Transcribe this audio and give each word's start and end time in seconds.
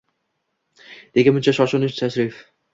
–nega 1.19 1.35
buncha 1.37 1.55
shoshilinch 1.61 2.03
tashrif 2.03 2.45